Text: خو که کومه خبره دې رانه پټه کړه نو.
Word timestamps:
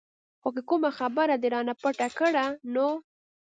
خو 0.41 0.49
که 0.55 0.61
کومه 0.69 0.89
خبره 0.99 1.35
دې 1.41 1.47
رانه 1.53 1.73
پټه 1.81 2.07
کړه 2.19 2.45
نو. 2.73 2.87